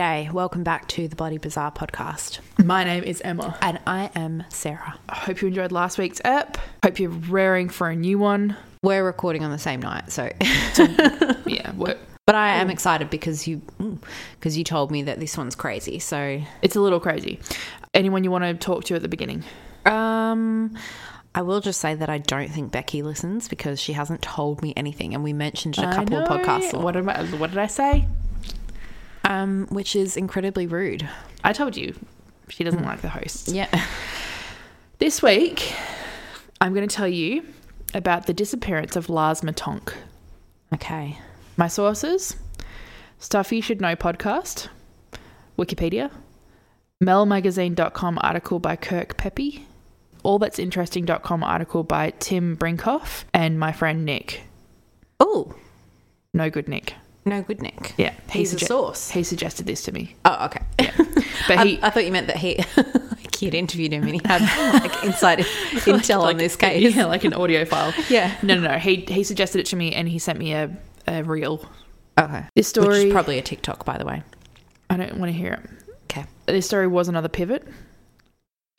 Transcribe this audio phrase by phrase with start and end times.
[0.00, 2.38] G'day, welcome back to the Bloody Bizarre podcast.
[2.64, 3.58] My name is Emma.
[3.60, 4.98] And I am Sarah.
[5.10, 6.56] I hope you enjoyed last week's ep.
[6.82, 8.56] Hope you're raring for a new one.
[8.82, 10.30] We're recording on the same night, so.
[11.44, 13.60] Yeah, we're, but I am excited because you
[14.36, 15.98] because you told me that this one's crazy.
[15.98, 17.38] So, it's a little crazy.
[17.92, 19.44] Anyone you want to talk to at the beginning?
[19.84, 20.78] um,
[21.34, 24.72] I will just say that I don't think Becky listens because she hasn't told me
[24.78, 27.66] anything, and we mentioned it a couple of podcasts, What, am I, what did I
[27.66, 28.08] say?
[29.30, 31.08] Um, which is incredibly rude.
[31.44, 31.94] I told you
[32.48, 33.48] she doesn't like the host.
[33.48, 33.68] Yeah.
[34.98, 35.72] This week,
[36.60, 37.42] I'm going to tell you
[37.94, 39.94] about the disappearance of Lars Mittank.
[40.74, 41.18] Okay.
[41.56, 42.36] My sources
[43.18, 44.68] Stuff You Should Know podcast,
[45.58, 46.10] Wikipedia,
[47.02, 49.66] melmagazine.com article by Kirk Pepe,
[50.22, 54.42] allthat'sinteresting.com article by Tim Brinkoff, and my friend Nick.
[55.18, 55.54] Oh,
[56.34, 56.92] No good Nick.
[57.24, 57.94] No good, Nick.
[57.98, 59.10] Yeah, He's a sugge- source.
[59.10, 60.16] He suggested this to me.
[60.24, 60.62] Oh, okay.
[60.80, 60.92] Yeah.
[61.48, 64.20] But I, he, I thought you meant that he like he'd interviewed him and he
[64.24, 64.42] had
[64.82, 66.94] like inside intel on this case.
[66.94, 67.94] Yeah, like an audio file.
[68.10, 68.34] Yeah.
[68.42, 68.78] No, no, no.
[68.78, 70.70] He he suggested it to me, and he sent me a,
[71.08, 71.64] a reel.
[72.18, 72.44] Okay.
[72.54, 73.04] This Which story.
[73.06, 74.22] is probably a TikTok, by the way.
[74.90, 75.70] I don't want to hear it.
[76.04, 76.26] Okay.
[76.46, 77.66] This story was another pivot,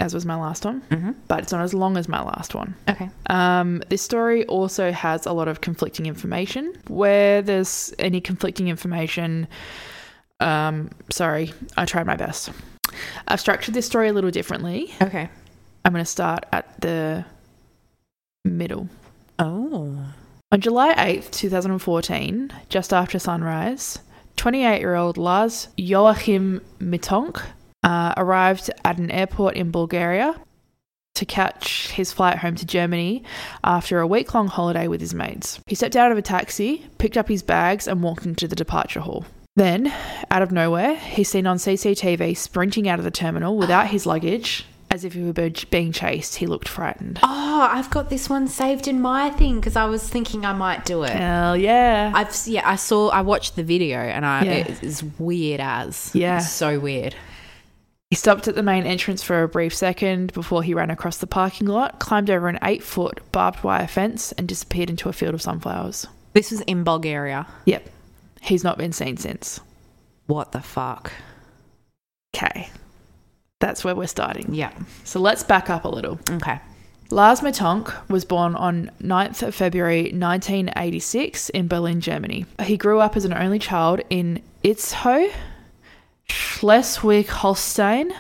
[0.02, 1.12] as was my last one, Mm-hmm.
[1.28, 2.76] but it's not as long as my last one.
[2.90, 3.10] Okay.
[3.30, 6.74] Um, this story also has a lot of conflicting information.
[6.88, 9.48] Where there's any conflicting information,
[10.40, 12.50] um, sorry, I tried my best.
[13.28, 14.94] I've structured this story a little differently.
[15.02, 15.30] Okay.
[15.86, 17.24] I'm going to start at the
[18.44, 18.90] middle.
[19.40, 19.98] Oh.
[20.52, 24.00] On July 8th, 2014, just after sunrise,
[24.36, 27.42] 28 year old Lars Joachim Mittank
[27.84, 30.36] uh, arrived at an airport in Bulgaria
[31.16, 33.24] to catch his flight home to Germany
[33.64, 35.60] after a week long holiday with his mates.
[35.68, 39.02] He stepped out of a taxi, picked up his bags, and walked into the departure
[39.02, 39.26] hall.
[39.58, 39.94] Then,
[40.32, 44.66] out of nowhere, he's seen on CCTV sprinting out of the terminal without his luggage.
[44.90, 45.34] As if he were
[45.70, 47.20] being chased, he looked frightened.
[47.24, 50.84] Oh, I've got this one saved in my thing because I was thinking I might
[50.84, 51.12] do it.
[51.12, 52.12] Hell yeah.
[52.14, 54.52] I've yeah, I saw I watched the video and I Yeah.
[54.52, 56.12] it is weird as.
[56.14, 56.38] Yeah.
[56.38, 57.16] It's so weird.
[58.12, 61.28] He stopped at the main entrance for a brief second before he ran across the
[61.28, 65.34] parking lot, climbed over an eight foot barbed wire fence, and disappeared into a field
[65.34, 66.06] of sunflowers.
[66.34, 67.48] This was in Bulgaria.
[67.64, 67.90] Yep.
[68.42, 69.62] He's not been seen since.
[70.28, 71.14] What the fuck?
[72.36, 72.70] Okay.
[73.60, 74.54] That's where we're starting.
[74.54, 74.74] Yeah.
[75.06, 76.20] So let's back up a little.
[76.30, 76.60] Okay.
[77.12, 82.46] Lars Mittank was born on 9th of February 1986 in Berlin, Germany.
[82.62, 85.32] He grew up as an only child in Itzehoe,
[86.32, 88.14] Schleswig-Holstein,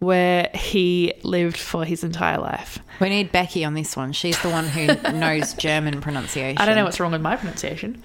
[0.00, 2.78] where he lived for his entire life.
[3.00, 4.12] We need Becky on this one.
[4.12, 6.58] She's the one who knows German pronunciation.
[6.58, 8.02] I don't know what's wrong with my pronunciation.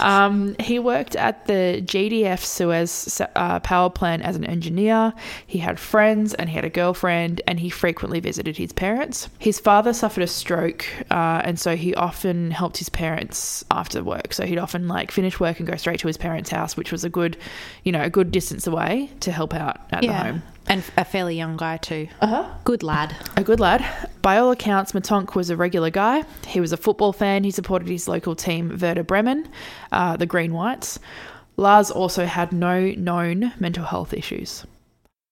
[0.00, 5.12] Um, he worked at the GDF Suez uh, power plant as an engineer.
[5.46, 9.28] He had friends and he had a girlfriend, and he frequently visited his parents.
[9.38, 14.32] His father suffered a stroke, uh, and so he often helped his parents after work.
[14.32, 17.04] So he'd often like finish work and go straight to his parents' house, which was
[17.04, 17.36] a good,
[17.84, 20.42] you know, a good distance away to help out at the home.
[20.68, 22.08] And a fairly young guy too.
[22.20, 22.50] Uh huh.
[22.64, 23.14] Good lad.
[23.36, 23.84] A good lad.
[24.20, 26.24] By all accounts, Mittank was a regular guy.
[26.46, 27.44] He was a football fan.
[27.44, 29.48] He supported his local team, Werder Bremen,
[29.92, 30.98] uh, the Green Whites.
[31.56, 34.66] Lars also had no known mental health issues.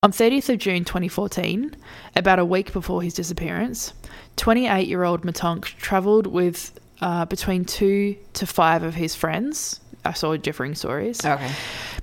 [0.05, 1.75] On 30th of June 2014,
[2.15, 3.93] about a week before his disappearance,
[4.37, 9.81] 28 year old Mittank travelled with uh, between two to five of his friends.
[10.05, 11.51] I saw differing stories Okay.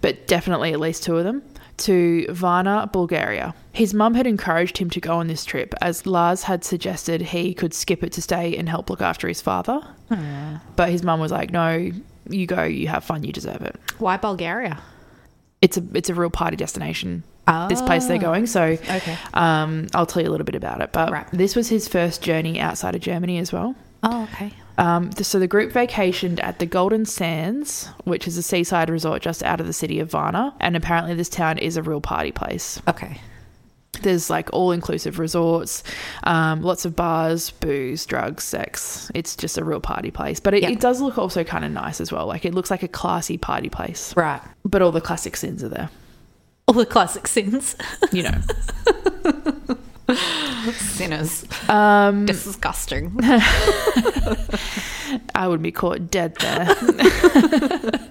[0.02, 1.44] but definitely at least two of them,
[1.82, 3.54] to Varna, Bulgaria.
[3.74, 7.54] His mum had encouraged him to go on this trip as Lars had suggested he
[7.54, 9.82] could skip it to stay and help look after his father.
[10.76, 11.92] But his mum was like, no,
[12.30, 13.76] you go, you have fun, you deserve it.
[13.98, 14.80] Why Bulgaria?
[15.62, 17.24] It's a it's a real party destination.
[17.68, 18.62] This place they're going, so
[18.98, 19.18] Okay.
[19.34, 20.92] um, I'll tell you a little bit about it.
[20.94, 21.28] But Right.
[21.34, 23.76] this was his first journey outside of Germany as well.
[24.04, 24.54] Oh, okay.
[24.78, 29.44] Um, so the group vacationed at the Golden Sands, which is a seaside resort just
[29.44, 32.82] out of the city of Varna, and apparently this town is a real party place.
[32.88, 33.20] Okay.
[34.02, 35.84] There's like all-inclusive resorts,
[36.24, 39.12] um, lots of bars, booze, drugs, sex.
[39.14, 40.70] It's just a real party place, but it, Yeah.
[40.70, 42.26] it does look also kind of nice as well.
[42.26, 44.42] Like it looks like a classy party place, Right.
[44.66, 45.90] but all the classic sins are there.
[46.68, 47.76] All the classic sins.
[48.12, 48.42] You know.
[50.78, 51.46] Sinners.
[51.70, 53.18] Um, Disgusting.
[55.36, 56.76] I would be caught dead there.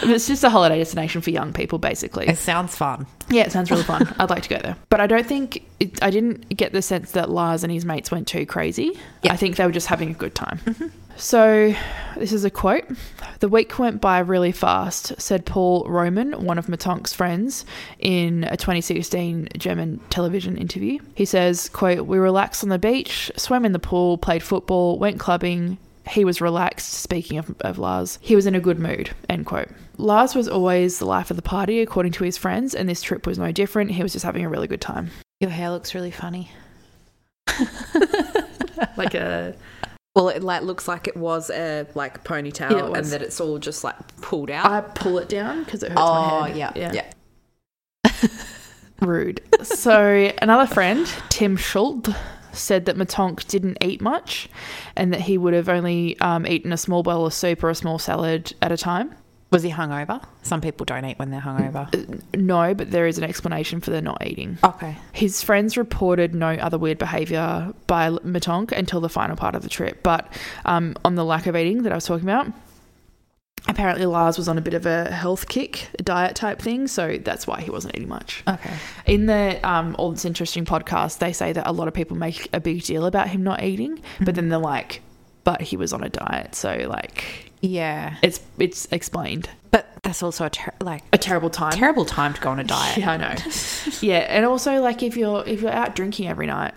[0.10, 2.28] it's just a holiday destination for young people, basically.
[2.28, 3.06] It sounds fun.
[3.28, 4.12] Yeah, it sounds really fun.
[4.18, 4.76] I'd like to go there.
[4.88, 8.10] But I don't think, it, I didn't get the sense that Lars and his mates
[8.10, 8.98] went too crazy.
[9.22, 9.32] Yeah.
[9.32, 10.58] I think they were just having a good time.
[10.64, 10.86] Mm-hmm.
[11.16, 11.74] So,
[12.16, 12.84] this is a quote.
[13.40, 17.66] The week went by really fast, said Paul Roman, one of Mittank's friends,
[17.98, 20.98] in a 2016 German television interview.
[21.14, 25.20] He says, quote, We relaxed on the beach, swam in the pool, played football, went
[25.20, 25.76] clubbing.
[26.10, 28.18] He was relaxed, speaking of, of Lars.
[28.20, 29.68] He was in a good mood, end quote.
[29.96, 33.26] Lars was always the life of the party, according to his friends, and this trip
[33.26, 33.90] was no different.
[33.92, 35.10] He was just having a really good time.
[35.40, 36.50] Your hair looks really funny.
[38.96, 39.54] Like a
[40.14, 43.58] Well, it like looks like it was a like ponytail, Yeah, and that it's all
[43.58, 44.66] just like pulled out.
[44.66, 46.56] I pull it down because it hurts oh my head.
[46.76, 47.10] yeah,
[48.04, 48.10] yeah,
[49.00, 49.40] Rude.
[49.62, 52.14] So another friend, Tim Schult,
[52.52, 54.48] said that Mittank didn't eat much,
[54.96, 57.74] and that he would have only um, eaten a small bowl of soup or a
[57.74, 59.14] small salad at a time.
[59.50, 60.22] Was he hungover?
[60.42, 62.22] Some people don't eat when they're hungover.
[62.36, 64.58] No, but there is an explanation for the not eating.
[64.62, 64.96] Okay.
[65.12, 69.68] His friends reported no other weird behaviour by Mittank until the final part of the
[69.68, 70.04] trip.
[70.04, 70.32] But
[70.66, 72.46] um, on the lack of eating that I was talking about,
[73.70, 77.16] apparently Lars was on a bit of a health kick, a diet type thing, so
[77.16, 78.42] that's why he wasn't eating much.
[78.48, 78.74] Okay.
[79.06, 82.48] In the um, All This Interesting podcast, they say that a lot of people make
[82.52, 85.00] a big deal about him not eating, but then they're like,
[85.44, 89.48] but he was on a diet, so like Yeah, it's it's explained.
[89.70, 91.72] but that's also a ter- like A terrible time.
[91.72, 92.96] terrible time to go on a diet.
[93.00, 93.34] Yeah, I know.
[94.02, 96.74] yeah, and also like if you're if you're out drinking every night,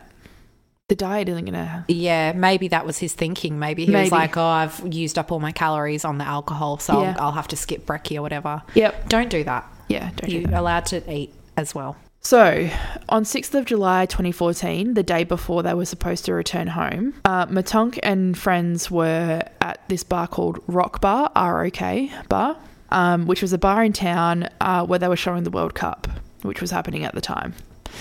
[0.90, 1.86] the diet isn't gonna.
[1.88, 3.58] Yeah, maybe that was his thinking.
[3.60, 7.02] Maybe he was like, "Oh, I've used up all my calories on the alcohol, so
[7.02, 7.16] Yeah.
[7.18, 9.10] I'll, I'll have to skip brekkie or whatever." Yep.
[9.10, 9.66] Don't do that.
[9.88, 10.10] Yeah.
[10.16, 10.60] Don't do You're that.
[10.60, 11.96] allowed to eat as well.
[12.26, 12.70] So,
[13.10, 17.48] on 6th of July 2014, the day before they were supposed to return home, uh,
[17.48, 22.56] Mittank and friends were at this bar called Rock Bar, R O K Bar,
[22.92, 26.08] um, which was a bar in town uh, where they were showing the World Cup,
[26.44, 27.56] which was happening at the time.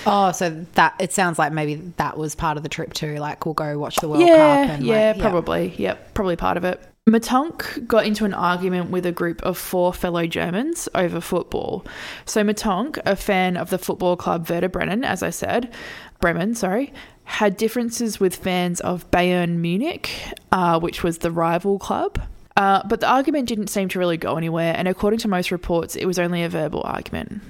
[0.06, 3.16] Oh, so that it sounds like maybe that was part of the trip too.
[3.16, 4.74] Like we'll go watch the World yeah, Cup.
[4.74, 5.74] And yeah, like, probably.
[5.76, 6.80] Yep, probably part of it.
[7.08, 11.84] Mittank got into an argument with a group of four fellow Germans over football.
[12.26, 15.74] So Mittank, a fan of the football club Werder Bremen, as I said,
[16.20, 16.92] Bremen, sorry,
[17.24, 20.10] had differences with fans of Bayern Munich,
[20.52, 22.20] uh, which was the rival club.
[22.56, 25.96] Uh, but the argument didn't seem to really go anywhere, and according to most reports,
[25.96, 27.42] it was only a verbal argument.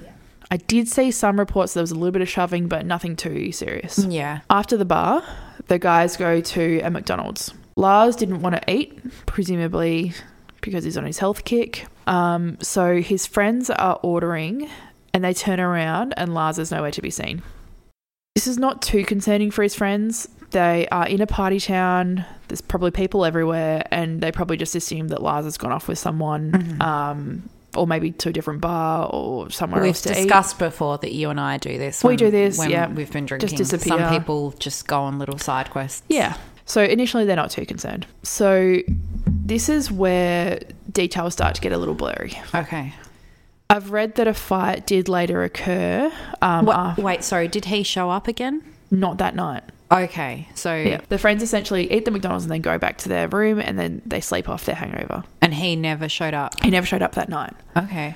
[0.53, 3.51] I did see some reports there was a little bit of shoving, but nothing too
[3.51, 3.97] serious.
[4.05, 4.41] Yeah.
[4.51, 5.23] After the bar,
[5.65, 7.51] the guys go to a McDonald's.
[7.75, 10.13] Lars didn't want to eat, presumably
[10.61, 11.87] because he's on his health kick.
[12.05, 14.69] Um, so his friends are ordering
[15.11, 17.41] and they turn around and Lars is nowhere to be seen.
[18.35, 20.29] This is not too concerning for his friends.
[20.51, 22.25] They are in a party town.
[22.47, 25.97] There's probably people everywhere, and they probably just assume that Lars has gone off with
[25.97, 30.23] someone, um, or maybe to a different bar or somewhere We've else to eat.
[30.23, 32.03] discussed before that you and I do this.
[32.03, 32.87] We do this, when yeah.
[32.87, 33.57] We've been Just drinking.
[33.57, 33.97] disappear.
[33.99, 36.03] Some people just go on little side quests.
[36.09, 36.35] Yeah.
[36.65, 38.05] So initially they're not too concerned.
[38.23, 38.77] So
[39.27, 40.59] this is where
[40.91, 42.39] details start to get a little blurry.
[42.55, 42.93] Okay.
[43.69, 46.11] I've read that a fight did later occur.
[46.41, 47.47] Um, What, af- wait, sorry.
[47.47, 48.61] Did he show up again?
[48.91, 49.63] not that night.
[49.93, 50.47] Okay.
[50.55, 51.01] So Yeah.
[51.09, 54.01] The friends essentially eat the McDonald's and then go back to their room and then
[54.05, 55.23] they sleep off their hangover.
[55.41, 56.61] and he never showed up.
[56.63, 57.53] He never showed up that night.
[57.77, 58.15] Okay.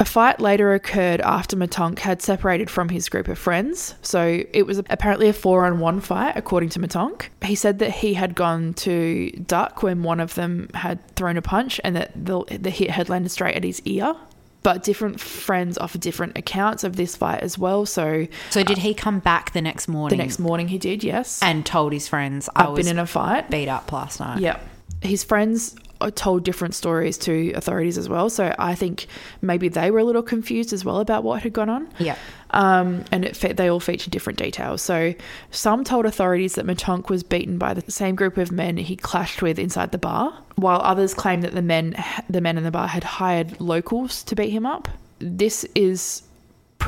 [0.00, 3.96] A fight later occurred after Mittank had separated from his group of friends.
[4.00, 7.30] So it was apparently a four on one fight, according to Mittank.
[7.42, 11.42] He said that he had gone to duck when one of them had thrown a
[11.42, 14.14] punch and that the, the hit had landed straight at his ear.
[14.62, 17.86] But different friends offer different accounts of this fight as well.
[17.86, 20.18] So So did he come back the next morning?
[20.18, 21.40] the next morning he did, yes.
[21.42, 23.50] and told his friends I I've was been in a fight.
[23.50, 24.40] beat up last night.
[24.40, 24.60] Yep.
[25.02, 25.76] His friends
[26.14, 28.30] told different stories to authorities as well.
[28.30, 29.06] So I think
[29.42, 31.88] maybe they were a little confused as well about what had gone on.
[31.98, 32.16] Yeah.
[32.50, 34.80] Um, and it fe- they all feature different details.
[34.80, 35.14] So
[35.50, 39.42] some told authorities that Mittank was beaten by the same group of men he clashed
[39.42, 42.88] with inside the bar, while others claimed that the men the men in the bar
[42.88, 44.88] had hired locals to beat him up.
[45.18, 46.22] This is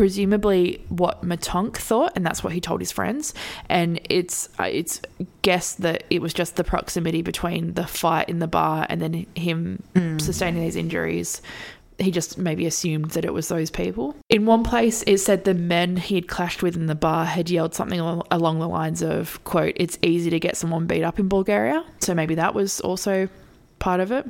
[0.01, 3.35] presumably what Mittank thought, and that's what he told his friends.
[3.69, 5.03] And it's uh, it's
[5.43, 9.27] guessed that it was just the proximity between the fight in the bar and then
[9.35, 9.83] him
[10.19, 11.43] sustaining these injuries.
[11.99, 14.17] He just maybe assumed that it was those people.
[14.31, 17.51] In one place, it said the men he had clashed with in the bar had
[17.51, 21.29] yelled something along the lines of, "quote It's easy to get someone beat up in
[21.29, 23.29] Bulgaria." So maybe that was also
[23.81, 24.25] part of it.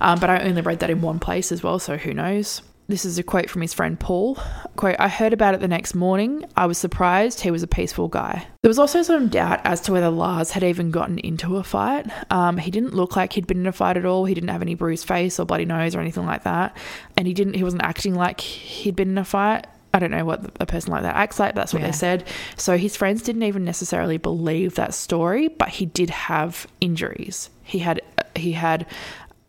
[0.00, 2.62] Um, but I only read that in one place as well, so who knows?
[2.88, 4.34] This is a quote from his friend Paul.
[4.76, 6.44] Quote, I heard about it the next morning.
[6.56, 8.46] I was surprised he was a peaceful guy.
[8.62, 12.06] There was also some doubt as to whether Lars had even gotten into a fight.
[12.30, 14.24] Um, he didn't look like he'd been in a fight at all.
[14.26, 16.76] He didn't have any bruised face or bloody nose or anything like that.
[17.16, 19.66] And he didn't he wasn't acting like he'd been in a fight.
[19.94, 21.54] I don't know what a person like that acts like.
[21.54, 21.88] That's what Yeah.
[21.88, 22.24] they said.
[22.56, 27.48] So his friends didn't even necessarily believe that story, but he did have injuries.
[27.62, 28.00] He had
[28.34, 28.86] he had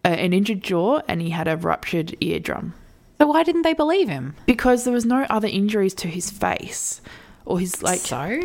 [0.05, 2.73] a, an injured jaw and he had a ruptured eardrum
[3.23, 4.35] So why didn't they believe him?
[4.45, 6.99] because there was no other injuries to his face
[7.45, 7.99] or his like.
[7.99, 8.41] so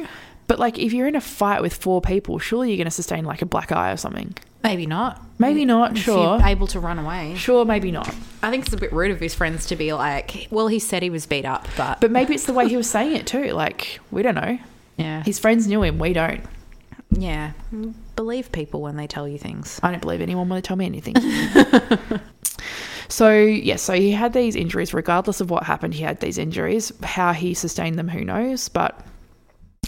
[0.47, 3.25] But like, if you're in a fight with four people, surely you're going to sustain
[3.25, 4.35] like a black eye or something.
[4.63, 5.21] maybe not.
[5.41, 5.97] Maybe not.
[5.97, 6.39] If Sure.
[6.39, 7.35] you're able to run away.
[7.37, 8.09] Sure, maybe not.
[8.43, 11.03] I think it's a bit rude of his friends to be like, well, he said
[11.03, 13.47] he was beat up, but, But maybe it's the way he was saying it too.
[13.53, 14.59] Like, we don't know.
[14.97, 15.99] yeah, His friends knew him.
[15.99, 16.43] We don't.
[17.11, 17.53] yeah.
[18.17, 19.79] Believe people when they tell you things.
[19.83, 21.15] I don't believe anyone when they tell me anything.
[23.19, 24.95] so, yes, so he had these injuries.
[24.95, 26.93] Regardless of what happened, he had these injuries.
[27.03, 28.69] How he sustained them, who knows?
[28.69, 29.05] But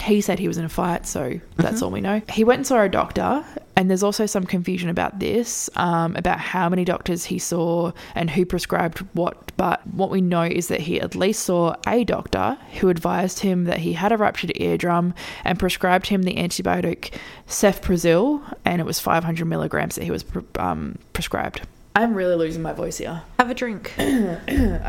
[0.01, 2.21] he said he was in a fight, so that's all we know.
[2.27, 3.45] He went and saw a doctor,
[3.77, 8.29] and there's also some confusion about this, um, about how many doctors he saw and
[8.29, 9.55] who prescribed what.
[9.55, 13.63] But what we know is that he at least saw a doctor who advised him
[13.63, 15.13] that he had a ruptured eardrum
[15.45, 17.13] and prescribed him the antibiotic
[17.47, 20.25] cefprozil, and it was 500 milligrams that he was
[20.57, 21.61] um, prescribed.
[21.95, 23.21] I'm really losing my voice here.
[23.39, 23.93] Have a drink.
[23.97, 24.03] I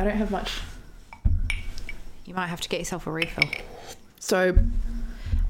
[0.05, 0.61] don't have much.
[2.25, 3.49] You might have to get yourself a refill.
[4.21, 4.57] So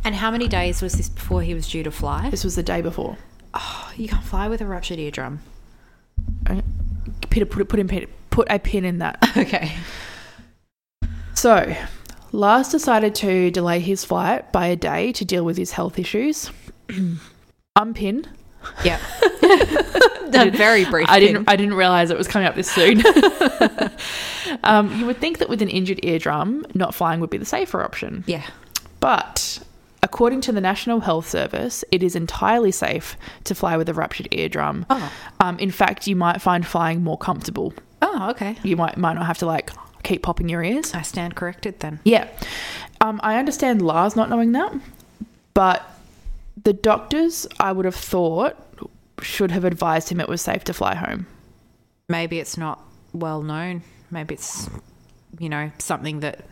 [0.05, 2.31] And how many days was this before he was due to fly?
[2.31, 3.19] this was the day before.
[3.55, 5.41] Oh, you can't fly with a ruptured eardrum.
[7.31, 9.19] Peter, put, put, in, pin- put a pin in that.
[9.37, 9.73] Okay.
[11.35, 11.75] So,
[12.33, 16.51] Lars decided to delay his flight by a day to deal with his health issues.
[17.77, 18.27] Unpin.
[18.85, 19.01] Yeah.
[20.57, 21.07] very brief.
[21.09, 21.49] I didn't.
[21.49, 23.03] I didn't realize it was coming up this soon.
[24.65, 27.83] um, you would think that with an injured eardrum, not flying would be the safer
[27.83, 28.25] option.
[28.27, 28.47] Yeah.
[29.01, 29.63] But
[30.03, 34.29] according to the National Health Service, it is entirely safe to fly with a ruptured
[34.33, 34.87] eardrum.
[34.91, 35.13] Oh.
[35.41, 37.75] Um, in fact, you might find flying more comfortable.
[38.01, 38.57] Oh, okay.
[38.63, 39.71] You might might not have to like
[40.03, 40.95] keep popping your ears.
[40.95, 42.01] I stand corrected then.
[42.05, 42.29] Yeah.
[43.01, 44.73] Um, I understand Lars not knowing that,
[45.55, 45.89] but
[46.63, 48.57] the doctors, I would have thought,
[49.23, 51.27] should have advised him it was safe to fly home.
[52.09, 52.81] Maybe it's not
[53.13, 53.83] well known.
[54.11, 54.69] Maybe it's,
[55.39, 56.47] you know, something that.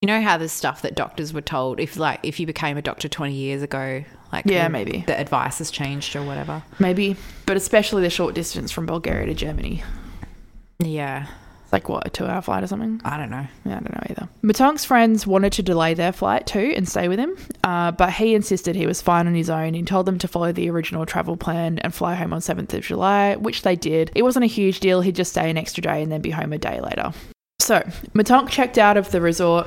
[0.00, 2.82] You know how there's stuff that doctors were told if, like, if you became a
[2.82, 5.02] doctor 20 years ago, like, Yeah, the- maybe.
[5.08, 6.62] the advice has changed or whatever.
[6.78, 9.82] Maybe, but especially the short distance from Bulgaria to Germany.
[10.78, 11.26] Yeah,
[11.72, 13.00] like what, a two hour flight or something?
[13.04, 13.46] I don't know.
[13.64, 14.28] Yeah, I don't know either.
[14.42, 18.34] Mittank's friends wanted to delay their flight too and stay with him, uh, but he
[18.34, 19.74] insisted he was fine on his own.
[19.74, 22.82] He told them to follow the original travel plan and fly home on 7th of
[22.82, 24.10] July, which they did.
[24.14, 25.00] It wasn't a huge deal.
[25.00, 27.12] He'd just stay an extra day and then be home a day later.
[27.60, 27.80] So,
[28.14, 29.66] Mittank checked out of the resort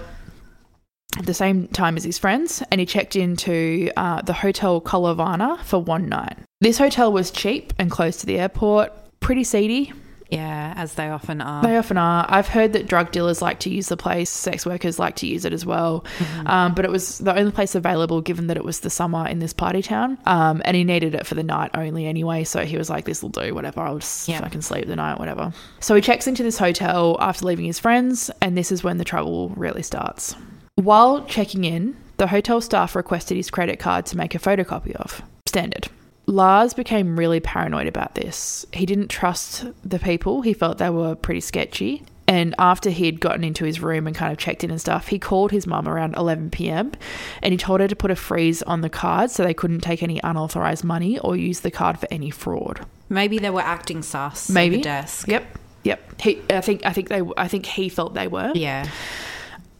[1.17, 5.61] at the same time as his friends and he checked into uh, the Hotel Kolovana
[5.61, 6.37] for one night.
[6.61, 9.93] This hotel was cheap and close to the airport, pretty seedy,
[10.31, 11.61] Yeah, as they often are.
[11.61, 12.25] they often are.
[12.29, 15.43] I've heard that drug dealers like to use the place, sex workers like to use
[15.43, 16.05] it as well.
[16.45, 19.39] Um, but it was the only place available given that it was the summer in
[19.39, 20.17] this party town.
[20.25, 22.45] Um, and he needed it for the night only anyway.
[22.45, 23.81] So he was like, this will do, whatever.
[23.81, 24.39] I'll just Yeah.
[24.39, 25.51] fucking sleep the night, whatever.
[25.81, 28.31] So he checks into this hotel after leaving his friends.
[28.41, 30.35] And this is when the trouble really starts.
[30.75, 35.21] While checking in, the hotel staff requested his credit card to make a photocopy of.
[35.45, 35.89] Standard.
[36.31, 38.65] Lars became really paranoid about this.
[38.73, 42.03] He didn't trust the people, he felt they were pretty sketchy.
[42.27, 45.19] And after he'd gotten into his room and kind of checked in and stuff, he
[45.19, 46.93] called his mum around 11 pm
[47.41, 50.01] and he told her to put a freeze on the card so they couldn't take
[50.01, 52.85] any unauthorized money or use the card for any fraud.
[53.09, 54.49] Maybe they were acting sus.
[54.49, 54.77] at Maybe.
[54.77, 55.27] the desk.
[55.27, 55.57] Yep.
[55.83, 56.21] Yep.
[56.21, 58.53] He, I think I think they I think he felt they were.
[58.55, 58.87] Yeah.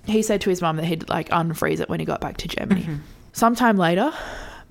[0.06, 2.50] He said to his mum that he'd like unfreeze it when he got back to
[2.50, 2.82] Germany.
[2.82, 2.96] Mm-hmm.
[3.34, 4.12] Sometime later,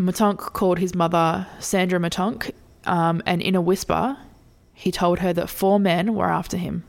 [0.01, 2.53] Mittank called his mother, Sandra Mittank,
[2.85, 4.17] um, and in a whisper,
[4.73, 6.85] he told her that four men were after him.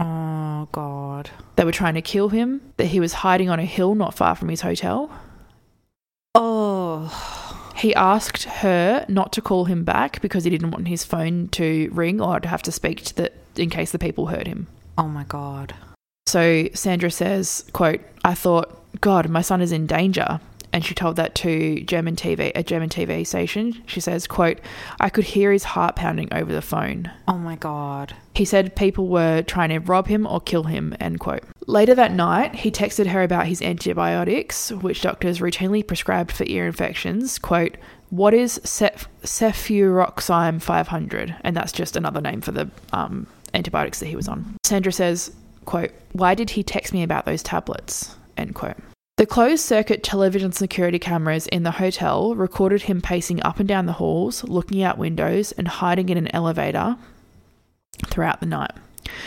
[0.00, 1.30] Oh God.
[1.54, 4.34] They were trying to kill him, that he was hiding on a hill not far
[4.34, 5.10] from his hotel.
[6.34, 7.72] Oh.
[7.76, 11.88] He asked her not to call him back because he didn't want his phone to
[11.92, 14.66] ring or to have to speak to the in case the people heard him.
[14.98, 15.74] Oh my God.
[16.26, 20.40] So Sandra says, quote, I thought, God, my son is in danger.
[20.72, 23.82] And she told that to German TV, a German TV station.
[23.86, 24.58] She says, quote,
[25.00, 27.10] I could hear his heart pounding over the phone.
[27.28, 28.14] Oh my God.
[28.34, 31.42] He said people were trying to rob him or kill him, end quote.
[31.66, 36.66] Later that night, he texted her about his antibiotics, which doctors routinely prescribed for ear
[36.66, 37.38] infections.
[37.38, 37.76] Quote,
[38.10, 41.36] what is cef- cefuroxime 500?
[41.42, 44.56] And that's just another name for the um, antibiotics that he was on.
[44.64, 45.32] Sandra says,
[45.64, 48.16] quote, Why did he text me about those tablets?
[48.36, 48.76] End quote.
[49.18, 53.84] The closed circuit television security cameras in the hotel recorded him pacing up and down
[53.86, 56.96] the halls, looking out windows, and hiding in an elevator
[58.06, 58.70] throughout the night.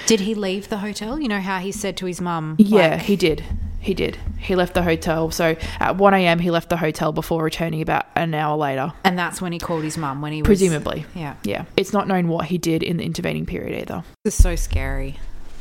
[0.07, 1.19] Did he leave the hotel?
[1.19, 2.55] You know how he said to his mum?
[2.57, 3.43] Yeah, like- he did.
[3.79, 4.17] He did.
[4.39, 5.29] He left the hotel.
[5.29, 9.17] So at 1 a.m., he left the hotel before returning about an hour later, and
[9.19, 11.05] that's when he called his mum when he was presumably.
[11.13, 11.65] Yeah, Yeah.
[11.77, 14.03] It's not known what he did in the intervening period either.
[14.25, 15.19] it's so scary.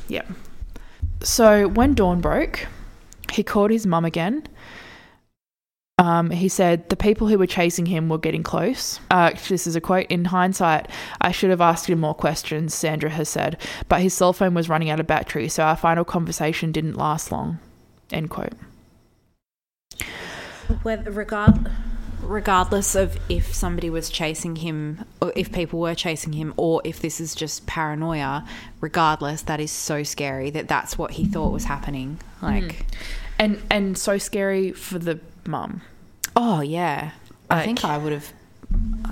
[0.09, 0.23] Yeah.
[1.23, 2.67] So when dawn broke,
[3.33, 4.47] he called his mum again.
[5.99, 8.99] Um, he said the people who were chasing him were getting close.
[9.11, 10.07] Uh, this is a quote.
[10.09, 10.89] In hindsight,
[11.21, 14.69] I should have asked him more questions, Sandra has said, but his cell phone was
[14.69, 17.61] running out of battery, so our final conversation didn't last long.
[18.11, 18.55] End quote.
[20.83, 21.71] Whether regard
[22.25, 27.01] regardless of if somebody was chasing him or if people were chasing him or if
[27.01, 28.47] this is just paranoia
[28.81, 32.47] regardless that is so scary that that's what he thought was happening hmm.
[32.47, 32.87] like
[33.39, 35.83] And and so scary for the mum.
[36.37, 37.13] oh yeah.
[37.51, 38.33] I think i would have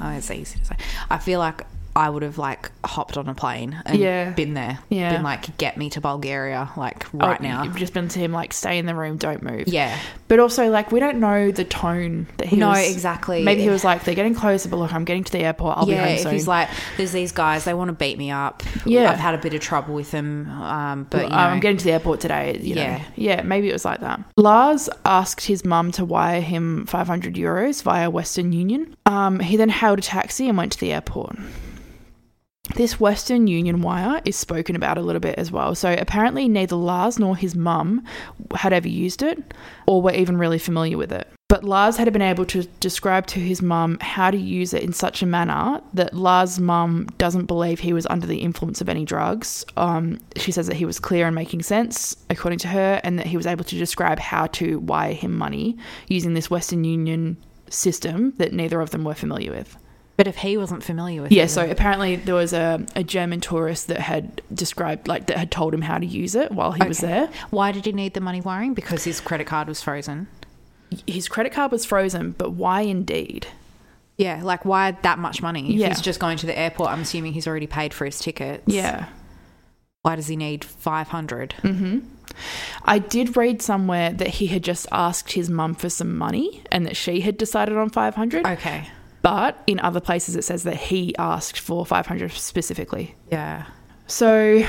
[0.01, 0.77] oh, it's easy to say.
[1.11, 4.31] I feel like i would have like hopped on a plane and Yeah.
[4.31, 5.13] been there Yeah.
[5.15, 8.33] been like get me to bulgaria like right Oh, now You've just been to him
[8.33, 9.69] like stay in the room, don't move.
[9.69, 13.43] yeah But also like we don't know the tone that he No, was exactly.
[13.43, 15.89] Maybe he was like, They're getting closer, but look, I'm getting to the airport, I'll
[15.89, 16.33] yeah, be home soon.
[16.33, 18.63] he's like, there's these guys, they want to beat me up.
[18.87, 19.11] Yeah.
[19.11, 21.77] I've had a bit of trouble with them, um, but you know, "Oh, I'm getting
[21.79, 22.59] to the airport today.
[22.61, 22.83] You know.
[22.83, 23.03] Yeah.
[23.17, 24.21] Yeah, maybe it was like that.
[24.37, 28.97] Lars asked his mum to wire him 500 euros via Western Union.
[29.07, 31.37] Um, he then hailed a taxi and went to the airport.
[32.75, 35.75] This Western Union wire is spoken about a little bit as well.
[35.75, 38.03] So apparently, neither Lars nor his mum
[38.55, 39.53] had ever used it
[39.87, 41.29] or were even really familiar with it.
[41.49, 44.95] But Lars had been able to describe to his mum how to use it in
[44.95, 49.05] such a manner that Lars' mum doesn't believe he was under the influence of any
[49.05, 49.67] drugs.
[49.77, 53.27] Um, she says that he was clear and making sense, according to her, and that
[53.27, 55.77] he was able to describe how to wire him money
[56.09, 57.37] using this Western Union
[57.69, 59.77] system that neither of them were familiar with.
[60.17, 61.35] But if he wasn't familiar with it.
[61.35, 65.37] Yeah, it, so apparently there was a, a German tourist that had described, like, that
[65.39, 67.29] had told him how to use it while he was there.
[67.51, 68.75] why did he need the money wiring?
[68.75, 70.29] Because his credit card was frozen.
[71.07, 73.47] His credit card was frozen, but why indeed?
[74.19, 75.71] Yeah, like why that much money?
[75.71, 75.89] If Yeah.
[75.89, 78.65] he's just going to the airport, I'm assuming he's already paid for his tickets.
[78.67, 79.07] Yeah.
[80.03, 81.55] Why does he need 500?
[81.63, 81.99] hmm
[82.85, 86.87] I did read somewhere that he had just asked his mum for some money and
[86.87, 88.47] that she had decided on 500.
[88.47, 88.89] Okay.
[89.23, 93.15] But in other places it says that he asked for 500 specifically.
[93.31, 93.67] Yeah.
[94.07, 94.65] So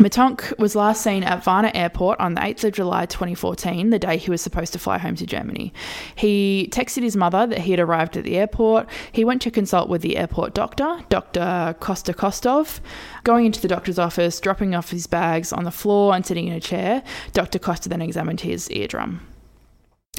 [0.00, 4.16] Mittank was last seen at Varna Airport on the 8th of July 2014, the day
[4.16, 5.74] he was supposed to fly home to Germany.
[6.16, 8.88] He texted his mother that he had arrived at the airport.
[9.12, 11.76] He went to consult with the airport doctor, Dr.
[11.80, 12.80] Kosta Kostov.
[13.24, 16.54] Going into the doctor's office, dropping off his bags on the floor and sitting in
[16.54, 17.02] a chair,
[17.34, 17.58] Dr.
[17.58, 19.20] Costa then examined his eardrum.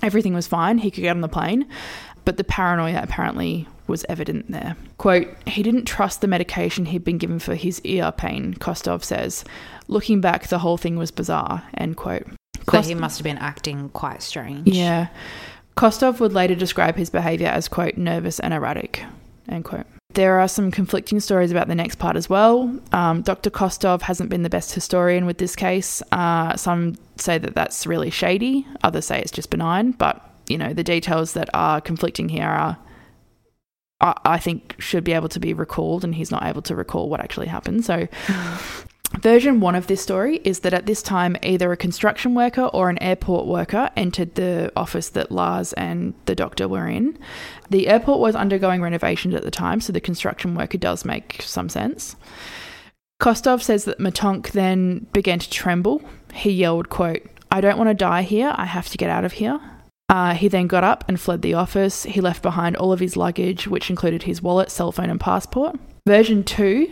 [0.04, 0.78] Everything was fine.
[0.78, 1.68] He could get on the plane,
[2.26, 4.76] but the paranoia apparently was evident there.
[4.98, 9.44] Quote, he didn't trust the medication he'd been given for his ear pain, Kostov says.
[9.88, 12.26] Looking back, the whole thing was bizarre, end quote.
[12.70, 14.68] So he must have been acting quite strange.
[14.68, 15.08] yeah.
[15.76, 19.04] Kostov would later describe his behaviour as, quote, nervous and erratic,
[19.50, 19.86] end quote.
[20.14, 22.78] There are some conflicting stories about the next part as well.
[22.92, 23.50] Um, Dr.
[23.50, 26.04] Kostov hasn't been the best historian with this case.
[26.12, 30.74] Uh, some say that that's really shady, others say it's just benign, but, you know,
[30.74, 32.78] the details that are conflicting here are,
[34.02, 37.10] I, I think, should be able to be recalled, and he's not able to recall
[37.10, 37.86] what actually happened.
[37.86, 38.08] So,
[39.20, 42.90] Version one of this story is that at this time, either a construction worker or
[42.90, 47.20] an airport worker entered the office that Lars and the doctor were in.
[47.70, 51.68] The airport was undergoing renovations at the time, so the construction worker does make some
[51.68, 52.16] sense.
[53.20, 56.02] Kostov says that Mittank then began to tremble.
[56.34, 58.54] He yelled, quote, I don't want to die here.
[58.56, 59.60] I have to get out of here.
[60.12, 62.04] Uh, he then got up and fled the office.
[62.04, 65.80] He left behind all of his luggage, which included his wallet, cell phone, and passport.
[66.06, 66.92] Version 2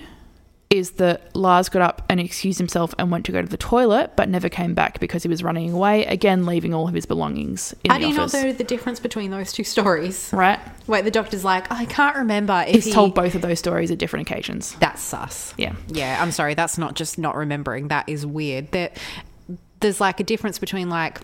[0.70, 4.12] is that Lars got up and excused himself and went to go to the toilet,
[4.16, 7.74] but never came back because he was running away, again leaving all of his belongings
[7.84, 8.34] in How the do you office.
[8.36, 10.30] not know the difference between those two stories?
[10.32, 10.60] right?
[10.88, 12.92] Wait, the doctor's like, I can't remember if He's he...
[12.92, 14.76] told both of those stories at different occasions.
[14.76, 15.54] That's sus.
[15.58, 15.74] Yeah.
[15.88, 16.54] Yeah, I'm sorry.
[16.54, 17.88] That's not just not remembering.
[17.90, 18.72] That is weird.
[18.72, 18.96] That
[19.80, 21.20] there's like a difference between like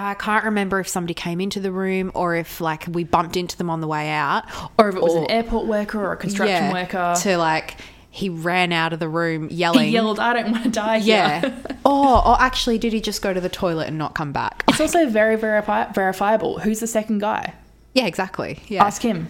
[0.00, 3.36] Uh, I can't remember if somebody came into the room or if like we bumped
[3.36, 4.44] into them on the way out,
[4.78, 7.14] Or if it was Or- an airport worker or a construction Yeah, worker.
[7.22, 7.76] to like
[8.12, 9.84] he ran out of the room yelling.
[9.86, 11.16] he yelled, I don't want to die here.
[11.16, 11.58] Yeah.
[11.84, 14.64] or, or actually, did he just go to the toilet and not come back?
[14.68, 16.58] It's also very verifi- verifiable.
[16.60, 17.54] Who's the second guy?
[17.94, 18.60] Yeah, exactly.
[18.68, 18.84] Yeah.
[18.84, 19.28] Ask him.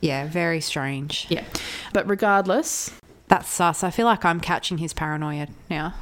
[0.00, 1.26] Yeah, very strange.
[1.30, 1.44] Yeah.
[1.92, 2.92] But regardless,
[3.28, 3.82] That's sus.
[3.84, 5.94] I feel like I'm catching his paranoia now.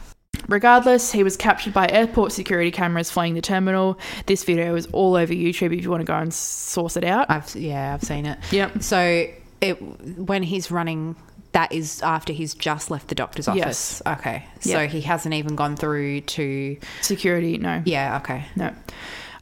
[0.49, 3.99] Regardless, he was captured by airport security cameras flying the terminal.
[4.27, 7.31] This video is all over YouTube if you want to go and source it out.
[7.31, 8.39] I've yeah, I've seen it.
[8.51, 8.83] Yep.
[8.83, 9.27] So
[9.61, 9.75] it
[10.19, 11.17] when he's running,
[11.53, 14.01] that is after he's just left the doctor's office.
[14.07, 14.19] Yes.
[14.19, 14.45] Okay.
[14.61, 14.87] So Yeah.
[14.87, 16.79] he hasn't even gone through to.
[17.03, 17.83] Security, no.
[17.85, 18.17] Yeah.
[18.23, 18.47] Okay.
[18.57, 18.75] No.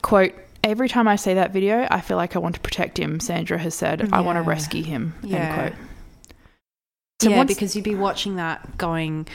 [0.02, 3.20] Quote, every time I see that video, I feel like I want to protect him,
[3.20, 4.08] Sandra has said.
[4.12, 5.14] I want to rescue him.
[5.22, 5.36] Yeah.
[5.36, 5.86] End quote.
[7.20, 9.26] So yeah, because you'd be watching that, going,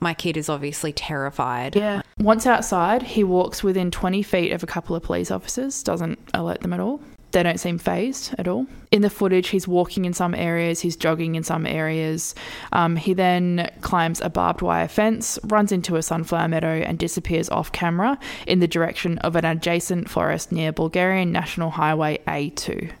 [0.00, 1.76] my kid is obviously terrified.
[1.76, 2.02] Yeah.
[2.18, 6.60] Once outside, he walks within 20 feet of a couple of police officers, doesn't alert
[6.60, 7.00] them at all.
[7.34, 8.68] They don't seem phased at all.
[8.92, 12.32] In the footage, he's walking in some areas, he's jogging in some areas.
[12.70, 17.48] Um, he then climbs a barbed wire fence, runs into a sunflower meadow, and disappears
[17.50, 22.92] off camera in the direction of an adjacent forest near Bulgarian National Highway A2.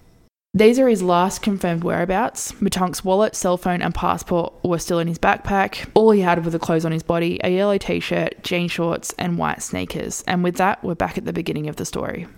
[0.56, 2.52] These are his last confirmed whereabouts.
[2.52, 5.90] Mittank's wallet, cell phone, and passport were still in his backpack.
[5.94, 9.12] All he had were the clothes on his body a yellow t shirt, jean shorts,
[9.18, 10.22] and white sneakers.
[10.28, 12.28] And with that, we're back at the beginning of the story.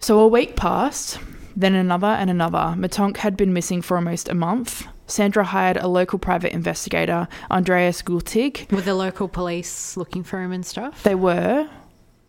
[0.00, 1.20] So a week passed,
[1.54, 2.74] then another and another.
[2.76, 4.84] Mittank had been missing for almost a month.
[5.06, 8.70] Sandra hired a local private investigator, Andreas Gultig.
[8.72, 11.04] Were the local police looking for him and stuff?
[11.04, 11.68] They were,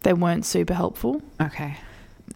[0.01, 1.23] they weren't super helpful.
[1.41, 1.77] Okay.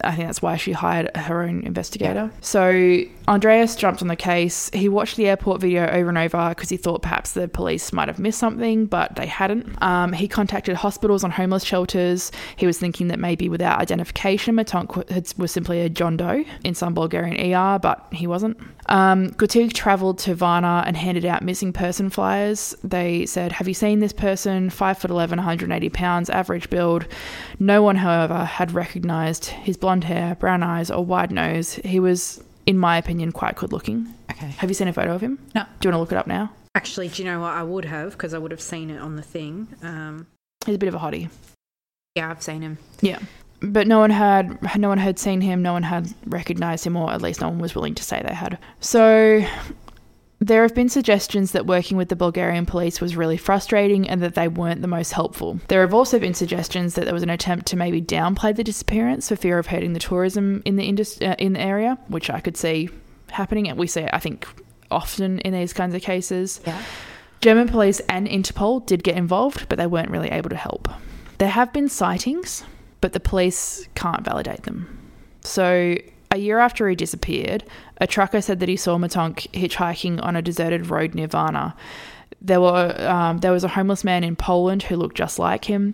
[0.04, 2.32] I think that's why she hired her own investigator.
[2.42, 4.70] So Andreas jumped on the case.
[4.74, 8.08] He watched the airport video over and over because he thought perhaps the police might
[8.08, 9.82] have missed something, but they hadn't.
[9.82, 12.32] Um, he contacted hospitals and homeless shelters.
[12.56, 16.94] He was thinking that maybe without identification, Mittank was simply a John Doe in some
[16.94, 18.58] Bulgarian ER, but he wasn't.
[18.88, 22.76] Um, Gutig travelled to Varna and handed out missing person flyers.
[22.84, 24.70] They said, Have you seen this person?
[24.70, 27.08] 5 foot 11, 180 pounds, average build.
[27.60, 31.74] No one, however, had recognised his blonde hair, brown eyes, or wide nose.
[31.84, 34.13] He was, in my opinion, quite good looking.
[34.32, 34.48] Okay.
[34.48, 35.38] Have you seen a photo of him?
[35.54, 35.63] No.
[35.82, 36.54] Do you want to look it up now?
[36.74, 38.13] Actually, do you know what I would have?
[38.13, 39.67] Because I would have seen it on the thing.
[39.82, 40.26] Um,
[40.65, 41.28] He's a bit of a hottie.
[42.15, 42.78] yeah, I've seen him.
[43.02, 43.19] Yeah.
[43.62, 47.12] But no one had no one had seen him, no one had recognized him or
[47.12, 48.58] at least no one was willing to say they had.
[48.80, 49.46] So
[50.44, 54.36] there have been suggestions that working with the Bulgarian police was really frustrating and that
[54.36, 55.60] they weren't the most helpful.
[55.70, 59.30] There have also been suggestions that there was an attempt to maybe downplay the disappearance
[59.30, 62.40] for fear of hurting the tourism in the indus- uh, in the area, which I
[62.40, 62.90] could see
[63.30, 64.48] happening and we see it I think
[64.92, 66.62] often in these kinds of cases.
[66.68, 66.82] Yeah.
[67.42, 70.88] German police and Interpol did get involved, but they weren't really able to help.
[71.40, 72.64] There have been sightings,
[73.02, 75.00] but the police can't validate them.
[75.42, 75.98] So,
[76.34, 77.63] a year after he disappeared,
[77.98, 81.76] a trucker said that he saw Mittank hitchhiking on a deserted road near Varna.
[82.41, 85.93] There were um, there was a homeless man in Poland who looked just like him.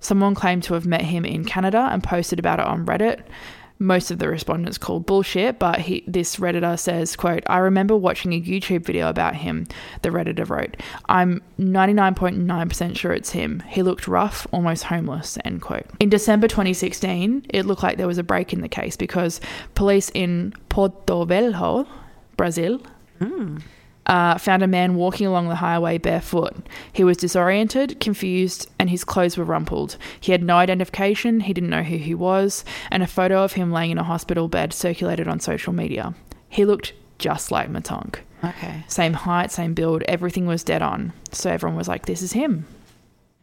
[0.00, 3.20] Someone claimed to have met him in Canada and posted about it on Reddit.
[3.78, 8.32] Most of the respondents called bullshit, but he, this redditor says, "quote I remember watching
[8.32, 9.66] a YouTube video about him."
[10.02, 10.76] The redditor wrote,
[11.08, 13.62] "I'm 99.9% sure it's him.
[13.68, 15.86] He looked rough, almost homeless." End quote.
[15.98, 19.40] In December 2016, it looked like there was a break in the case because
[19.74, 21.86] police in Porto Velho,
[22.36, 22.80] Brazil,
[23.18, 23.58] hmm.
[24.06, 26.54] Uh, found a man walking along the highway barefoot.
[26.92, 29.96] He was disoriented, confused, and his clothes were rumpled.
[30.20, 33.72] He had no identification, he didn't know who he was, and a photo of him
[33.72, 36.14] laying in a hospital bed circulated on social media.
[36.50, 38.18] He looked just like Mittank.
[38.44, 38.84] Okay.
[38.88, 41.12] Same height, same build, everything was dead on.
[41.32, 42.66] So everyone was like, this is him.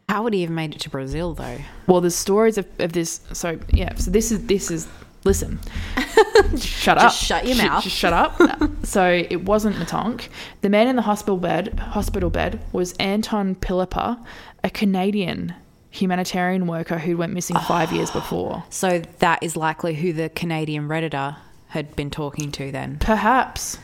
[0.08, 1.58] How would he have made it to Brazil, though?
[1.86, 3.20] Well, the stories of, of this.
[3.32, 4.86] So, yeah, so this is, this is,
[5.24, 5.58] listen.
[6.58, 7.04] shut up.
[7.04, 7.82] Just shut your mouth.
[7.82, 8.40] Just shut up.
[8.84, 10.28] so it wasn't Mittank.
[10.60, 14.24] The man in the hospital bed, hospital bed was Anton Pilipa,
[14.64, 15.54] a Canadian
[15.90, 18.14] humanitarian worker who went missing five years ah.
[18.14, 18.64] before.
[18.70, 21.36] So that is likely who the Canadian Redditor
[21.68, 22.98] had been talking to then.
[22.98, 23.78] Perhaps.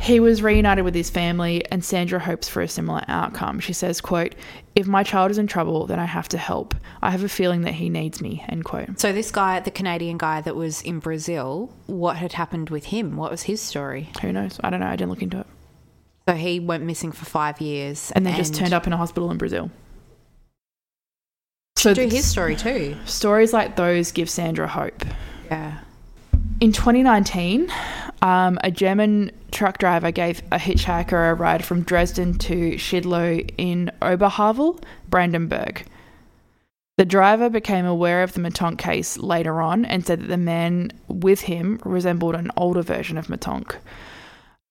[0.00, 3.60] He was reunited with his family and Sandra hopes for a similar outcome.
[3.60, 4.34] She says, quote,
[4.74, 6.74] If my child is in trouble, then I have to help.
[7.02, 8.98] I have a feeling that he needs me, end quote.
[8.98, 13.16] So this guy, the Canadian guy that was in Brazil, what had happened with him?
[13.16, 14.08] What was his story?
[14.22, 14.58] Who knows?
[14.64, 14.86] I don't know.
[14.86, 15.46] I didn't look into it.
[16.26, 19.30] So he went missing for five years, And then just turned up in a hospital
[19.30, 19.70] in Brazil.
[21.76, 22.96] So Do his story too.
[23.04, 25.04] stories like those give Sandra hope.
[25.50, 25.78] Yeah.
[26.60, 27.72] In 2019,
[28.20, 33.90] um, a German truck driver gave a hitchhiker a ride from Dresden to Schildow in
[34.02, 35.86] Oberhavel, Brandenburg.
[36.98, 40.92] The driver became aware of the Mittank case later on and said that the man
[41.08, 43.76] with him resembled an older version of Mittank.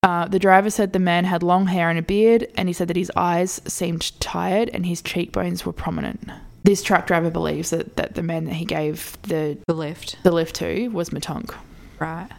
[0.04, 2.88] Uh, the driver said the man had long hair and a beard, and he said
[2.88, 6.30] that his eyes seemed tired and his cheekbones were prominent.
[6.63, 10.17] This truck driver believes that, that the man that he gave the, The lift.
[10.21, 11.56] the lift to was Mittank.
[12.00, 12.30] Right.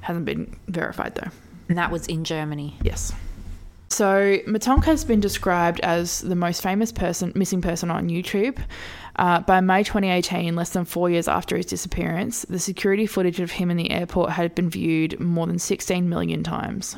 [0.00, 1.30] Hasn't been verified though.
[1.68, 2.76] And that was in Germany.
[2.82, 3.12] Yes.
[3.88, 8.58] So Matonka has been described as the most famous person, missing person on YouTube.
[9.16, 13.50] Uh, by May 2018, less than four years after his disappearance, the security footage of
[13.50, 16.96] him in the airport had been viewed more than 16 million times.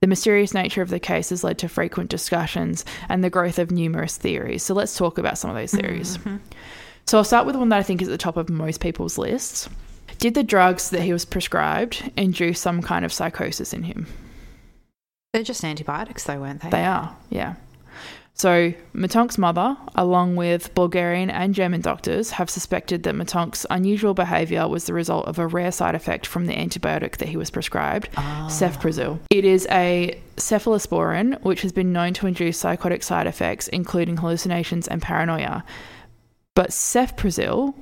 [0.00, 3.72] The mysterious nature of the case has led to frequent discussions and the growth of
[3.72, 4.62] numerous theories.
[4.62, 6.18] So let's talk about some of those theories.
[7.06, 9.18] So I'll start with one that I think is at the top of most people's
[9.18, 9.68] lists.
[10.18, 14.06] Did the drugs that he was prescribed induce some kind of psychosis in him?
[15.32, 16.70] They're just antibiotics, though, weren't they?
[16.70, 17.56] They are, yeah.
[18.36, 24.66] So, Mittank's mother, along with Bulgarian and German doctors, have suspected that Mittank's unusual behaviour
[24.66, 28.08] was the result of a rare side effect from the antibiotic that he was prescribed,
[28.16, 28.48] ah.
[28.50, 29.20] cefprozil.
[29.30, 34.88] It is a cephalosporin, which has been known to induce psychotic side effects, including hallucinations
[34.88, 35.64] and paranoia.
[36.54, 37.74] But cefprozil,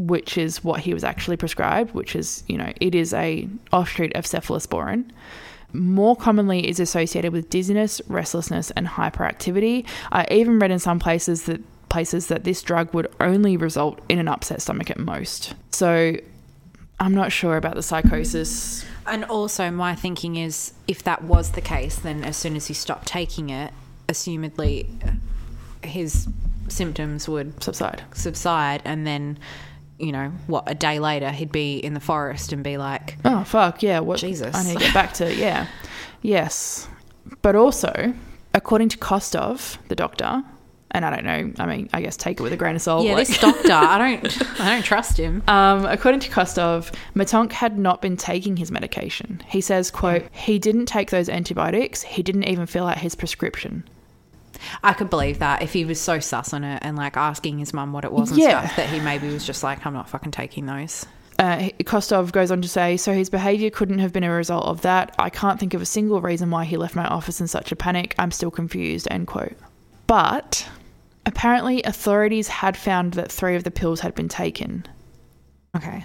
[0.00, 4.12] which is what he was actually prescribed, which is, you know, it is a offshoot
[4.14, 5.10] of cephalosporin
[5.72, 9.86] more commonly is associated with dizziness, restlessness, and hyperactivity.
[10.10, 14.18] I even read in some places that places that this drug would only result in
[14.18, 15.54] an upset stomach at most.
[15.72, 16.16] So
[16.98, 18.84] I'm not sure about the psychosis.
[19.06, 22.74] And also, my thinking is if that was the case, then as soon as he
[22.74, 23.72] stopped taking it,
[24.08, 25.12] assumedly uh,
[25.86, 26.28] his
[26.68, 28.04] symptoms would Subside.
[28.14, 28.82] subside.
[28.84, 29.38] And then,
[30.00, 33.44] you know, what, a day later, he'd be in the forest and be like, Oh
[33.44, 34.00] fuck yeah!
[34.00, 34.54] What Jesus.
[34.54, 35.66] I need to get back to yeah,
[36.22, 36.88] yes,
[37.42, 38.14] but also
[38.54, 40.42] according to Kostov, the doctor,
[40.90, 41.52] and I don't know.
[41.62, 43.04] I mean, I guess take it with a grain of salt.
[43.06, 45.42] yeah, like- this doctor, I don't, I don't trust him.
[45.46, 49.40] Um, according to Kostov, Mittank had not been taking his medication.
[49.46, 52.02] He says, quote, he didn't take those antibiotics.
[52.02, 53.84] He didn't even fill out his prescription.
[54.82, 57.72] I could believe that if he was so sus on it and like asking his
[57.74, 58.60] mum what it was and Yeah.
[58.64, 61.04] stuff, that he maybe was just like, I'm not fucking taking those.
[61.38, 64.82] Uh, Kostov goes on to say, so his behavior couldn't have been a result of
[64.82, 65.14] that.
[65.18, 67.76] I can't think of a single reason why he left my office in such a
[67.76, 68.14] panic.
[68.18, 69.56] I'm still confused, end quote.
[70.06, 70.68] But
[71.24, 74.86] apparently, authorities had found that three of the pills had been taken.
[75.76, 76.04] Okay.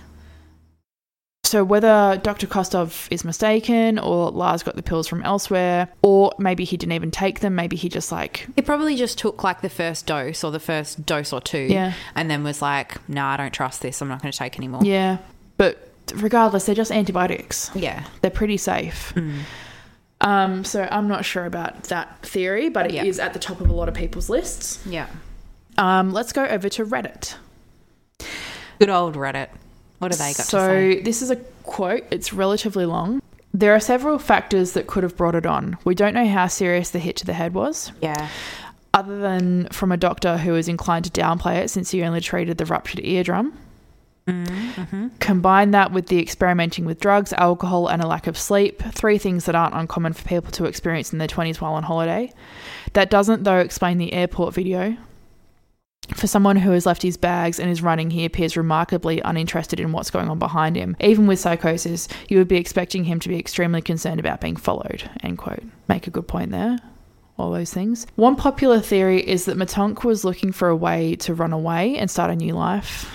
[1.46, 2.48] So whether Dr.
[2.48, 7.12] Kostov is mistaken or Lars got the pills from elsewhere, or maybe he didn't even
[7.12, 10.52] take them, maybe he just like He probably just took like the first dose or
[10.52, 11.94] the first dose or two Yeah.
[12.16, 14.02] and then was like, no, I don't trust this.
[14.02, 14.82] I'm not going to take anymore.
[14.84, 15.20] Yeah,
[15.58, 15.78] but
[16.16, 17.70] regardless, they're just antibiotics.
[17.76, 18.04] Yeah.
[18.22, 19.14] They're pretty safe.
[20.22, 23.26] Um, so I'm not sure about that theory, but it is Yeah.
[23.26, 24.80] at the top of a lot of people's lists.
[24.88, 25.08] Yeah.
[25.78, 27.36] Um, let's go over to Reddit.
[28.80, 29.50] Good old Reddit.
[30.00, 31.02] What do they got so to say?
[31.02, 32.04] this is a quote.
[32.12, 33.22] It's relatively long.
[33.54, 35.78] There are several factors that could have brought it on.
[35.86, 37.92] We don't know how serious the hit to the head was.
[38.02, 38.30] Yeah.
[38.94, 42.58] other than from a doctor who was inclined to downplay it since he only treated
[42.58, 43.54] the ruptured eardrum.
[44.28, 45.08] Mm, mm-hmm.
[45.20, 49.46] Combine that with the experimenting with drugs, alcohol, and a lack of sleep, three things
[49.46, 52.34] that aren't uncommon for people to experience in their 20s while on holiday.
[52.94, 54.98] That doesn't, though, explain the airport video.
[56.14, 59.92] For someone who has left his bags and is running, he appears remarkably uninterested in
[59.92, 60.96] what's going on behind him.
[61.00, 65.10] Even with psychosis, you would be expecting him to be extremely concerned about being followed.
[65.24, 65.64] End quote.
[65.88, 66.78] Make a good point there
[67.38, 68.08] all those things.
[68.16, 72.10] One popular theory is that Mittank was looking for a way to run away and
[72.10, 73.12] start a new life.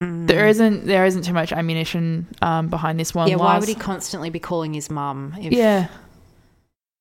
[0.00, 3.28] There isn't there isn't too much ammunition um, behind this one.
[3.28, 5.34] yeah, why would he constantly be calling his mum?
[5.40, 5.88] If, Yeah.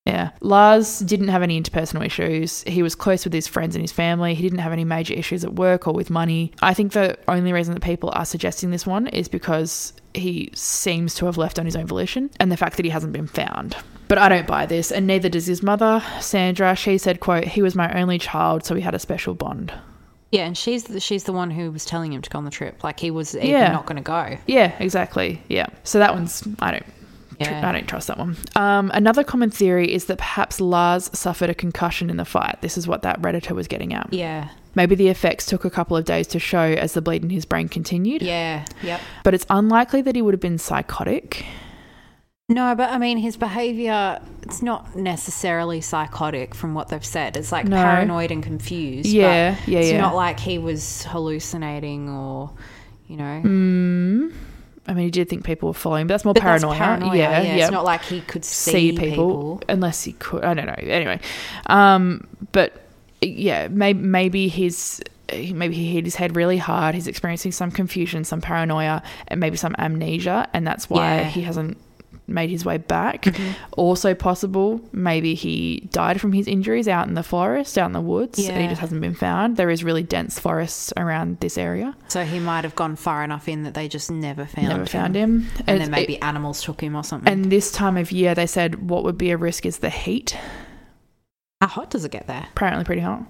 [0.08, 0.32] Yeah.
[0.42, 2.64] Lars didn't have any interpersonal issues.
[2.64, 4.34] He was close with his friends and his family.
[4.34, 6.54] He didn't have any major issues at work or with money.
[6.62, 11.14] I think the only reason that people are suggesting this one is because he seems
[11.16, 13.76] to have left on his own volition and the fact that he hasn't been found.
[14.08, 16.76] But I don't buy this, and neither does his mother, Sandra.
[16.78, 19.74] She said, quote, he was my only child, so we had a special bond.
[20.32, 22.52] Yeah, and she's the, she's the one who was telling him to go on the
[22.52, 22.84] trip.
[22.84, 23.72] Like he was even Yeah.
[23.74, 24.38] not going to go.
[24.48, 25.42] Yeah, exactly.
[25.50, 25.68] Yeah.
[25.84, 26.86] So that one's I don't
[27.40, 27.68] Yeah.
[27.68, 28.36] I don't trust that one.
[28.56, 32.62] Um, another common theory is that perhaps Lars suffered a concussion in the fight.
[32.62, 34.12] This is what that redditor was getting at.
[34.12, 34.50] Yeah.
[34.74, 37.46] Maybe the effects took a couple of days to show as the bleed in his
[37.46, 38.22] brain continued.
[38.22, 38.66] Yeah.
[38.82, 39.02] Yep.
[39.24, 41.46] But it's unlikely that he would have been psychotic.
[42.50, 47.36] No, but I mean, his behavior, it's not necessarily psychotic from what they've said.
[47.36, 47.76] It's like No.
[47.76, 49.10] paranoid and confused.
[49.10, 50.00] Yeah, yeah, It's yeah.
[50.00, 52.52] not like he was hallucinating or,
[53.08, 53.42] you know.
[53.44, 54.34] Mm,
[54.88, 56.78] I mean, he did think people were following, but that's more But that's paranoia.
[56.80, 57.16] paranoia.
[57.18, 57.64] Yeah, Yeah, yeah.
[57.64, 60.44] It's not like he could see, see people, unless he could.
[60.46, 60.76] I don't know.
[60.78, 61.20] Anyway,
[61.68, 62.74] um, but
[63.22, 65.02] yeah, maybe maybe he's
[65.34, 66.96] maybe he hit his head really hard.
[66.96, 71.24] He's experiencing some confusion, some paranoia, and maybe some amnesia, and that's why Yeah.
[71.26, 71.78] he hasn't
[72.28, 73.22] made his way back.
[73.24, 73.52] Mm-hmm.
[73.78, 78.02] Also possible, maybe he died from his injuries out in the forest, out in the
[78.02, 79.56] woods, and he just hasn't been found.
[79.58, 81.96] There is really dense forests around this area.
[82.10, 84.88] So he might have gone far enough in that they just never found Never him.
[84.88, 85.48] found him.
[85.60, 87.32] And, it's- then maybe it- animals took him or something.
[87.32, 90.36] and this time of year, they said what would be a risk is the heat.
[91.62, 92.46] how hot does it get there?
[92.52, 93.24] Apparently, pretty hot.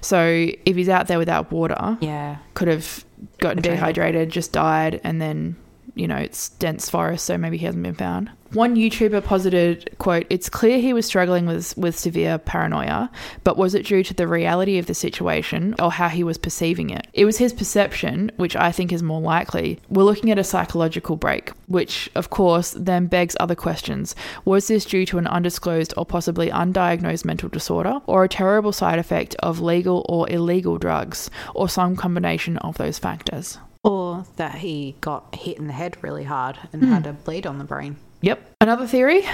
[0.00, 2.38] So if he's out there without water, Yeah.
[2.54, 3.04] could have
[3.38, 5.54] gotten dehydrated, just died, and then
[5.94, 8.30] you know it's dense forest, so maybe he hasn't been found.
[8.54, 13.10] One YouTuber posited, "quote It's clear he was struggling with with severe paranoia,
[13.44, 16.88] but was it due to the reality of the situation or how he was perceiving
[16.88, 17.06] it?
[17.12, 19.80] It was his perception, which I think is more likely.
[19.90, 24.14] We're looking at a psychological break, which of course then begs other questions.
[24.46, 28.98] Was this due to an undisclosed or possibly undiagnosed mental disorder, or a terrible side
[28.98, 34.96] effect of legal or illegal drugs, or some combination of those factors?" Or that he
[35.02, 36.92] got hit in the head really hard and Hmm.
[36.92, 37.96] had a bleed on the brain.
[38.20, 38.56] Yep.
[38.60, 39.24] Another theory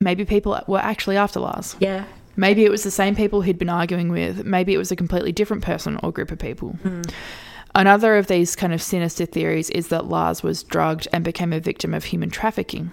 [0.00, 1.74] maybe people were actually after Lars.
[1.80, 2.04] Yeah.
[2.36, 4.44] Maybe it was the same people he'd been arguing with.
[4.44, 6.76] Maybe it was a completely different person or group of people.
[7.74, 11.60] Another of these kind of sinister theories is that Lars was drugged and became a
[11.60, 12.90] victim of human trafficking.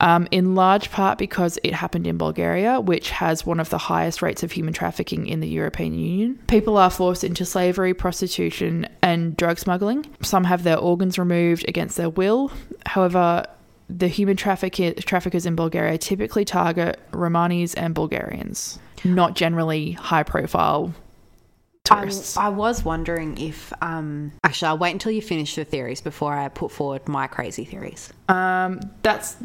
[0.00, 4.22] Um, in large part because it happened in Bulgaria, which has one of the highest
[4.22, 6.38] rates of human trafficking in the European Union.
[6.46, 10.06] People are forced into slavery, prostitution, and drug smuggling.
[10.22, 12.52] Some have their organs removed against their will.
[12.86, 13.44] However,
[13.88, 20.92] the human traffic- traffickers in Bulgaria typically target Romanis and Bulgarians, not generally high profile
[21.84, 22.36] tourists.
[22.36, 23.72] I, I was wondering if.
[23.82, 27.64] Um, actually, I'll wait until you finish the theories before I put forward my crazy
[27.64, 28.12] theories.
[28.28, 29.36] Um, that's.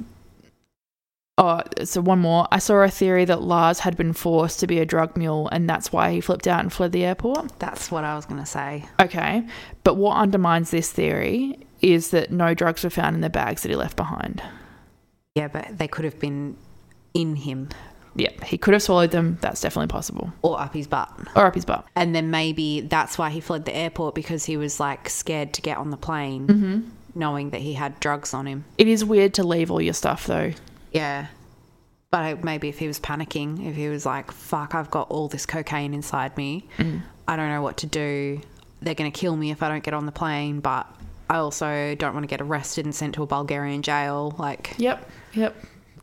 [1.39, 2.47] Oh, so one more.
[2.51, 5.67] I saw a theory that Lars had been forced to be a drug mule, and
[5.67, 7.57] that's why he flipped out and fled the airport.
[7.57, 8.85] That's what I was going to say.
[9.01, 9.47] Okay,
[9.83, 13.69] but what undermines this theory is that no drugs were found in the bags that
[13.69, 14.41] he left behind.
[15.35, 16.55] Yeah, but they could have been
[17.13, 17.69] in him
[18.15, 19.37] Yeah, he could have swallowed them.
[19.41, 21.11] That's definitely possible, or up his butt.
[21.35, 21.85] or up his butt.
[21.95, 25.61] And then maybe that's why he fled the airport because he was like scared to
[25.61, 26.79] get on the plane, Mm-hmm.
[27.15, 28.65] knowing that he had drugs on him.
[28.77, 30.51] It is weird to leave all your stuff though.
[30.91, 31.27] Yeah.
[32.11, 35.47] But maybe if he was panicking, if he was like, fuck, I've got all this
[35.47, 36.67] cocaine inside me,
[37.27, 38.39] I don't know what to do.
[38.83, 40.85] They're going to kill me if I don't get on the plane, but
[41.33, 44.35] I also don't want to get arrested and sent to a Bulgarian jail.
[44.37, 45.55] Like, Yep, yep.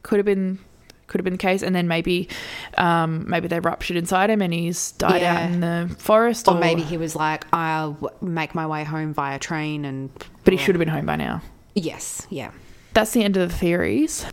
[0.03, 0.59] Could have been,
[1.07, 2.29] could have been the case, and then maybe,
[2.77, 5.37] um, maybe they ruptured inside him and he's died Yeah.
[5.37, 9.39] out in the forest, or maybe he was like, I'll make my way home via
[9.39, 10.11] train and.
[10.43, 11.43] but he should have been home by now.
[11.77, 12.51] Yes, yeah.
[12.93, 14.27] That's the end of the theories.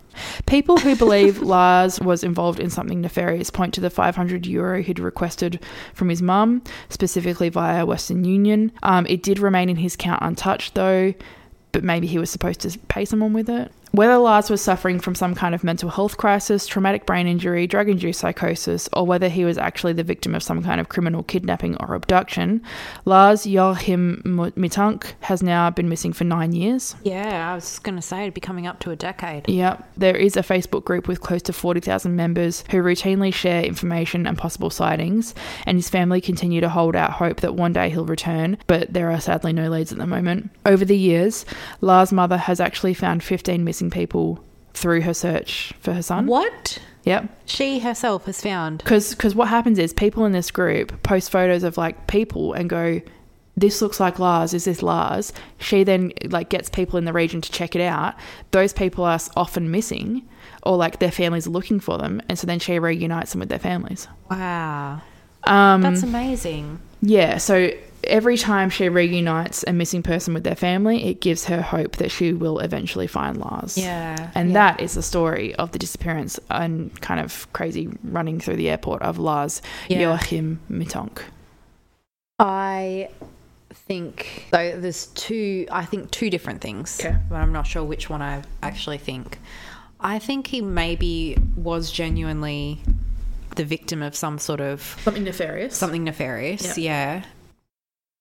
[0.48, 5.00] People who believe Lars was involved in something nefarious point to the 500 euro he'd
[5.00, 8.72] requested from his mum, specifically via Western Union.
[8.82, 11.14] Um, it did remain in his account untouched, though,
[11.72, 13.72] but maybe he was supposed to pay someone with it.
[13.98, 17.90] Whether Lars was suffering from some kind of mental health crisis, traumatic brain injury, drug
[17.90, 21.76] induced psychosis, or whether he was actually the victim of some kind of criminal kidnapping
[21.78, 22.62] or abduction,
[23.06, 26.96] Lars Joachim Mittank has now been missing for nine years.
[27.02, 29.50] Yeah, I was going to say it'd be coming up to a decade.
[29.50, 29.90] Yep.
[29.98, 34.38] There is a Facebook group with close to 40,000 members who routinely share information and
[34.38, 35.34] possible sightings,
[35.66, 39.10] and his family continue to hold out hope that one day he'll return, but there
[39.10, 40.52] are sadly no leads at the moment.
[40.68, 41.46] Over the years,
[41.82, 46.28] Lars' mother has actually found 15 missing people through her search for her son.
[46.28, 46.80] What?
[47.04, 47.30] Yep.
[47.46, 48.80] She herself has found.
[48.80, 53.02] Because what happens is people in this group post photos of like people and go,
[53.56, 54.54] this looks like Lars.
[54.54, 55.34] Is this Lars?
[55.58, 58.14] She then like gets people in the region to check it out.
[58.52, 60.28] Those people are often missing,
[60.62, 63.50] or like their families are looking for them, and so then she reunites them with
[63.50, 64.08] their families.
[64.30, 65.02] Wow.
[65.46, 66.80] Um, That's amazing.
[67.02, 67.38] yeah.
[67.38, 67.72] So
[68.08, 72.12] every time she reunites a missing person with their family, it gives her hope that
[72.12, 73.78] she will eventually find Lars.
[73.78, 74.32] Yeah.
[74.36, 74.54] And yeah.
[74.54, 79.02] that is the story of the disappearance and kind of crazy running through the airport
[79.02, 80.00] of Lars Yeah.
[80.02, 81.20] Joachim Mittank.
[82.40, 83.10] I
[83.74, 87.00] think so there's two I think two different things.
[87.00, 87.16] Okay.
[87.30, 89.40] But I'm not sure which one I actually think.
[90.00, 92.82] I think he maybe was genuinely
[93.56, 95.76] the victim of some sort of Something nefarious.
[95.76, 96.84] something nefarious, Yeah.
[97.18, 97.24] yeah.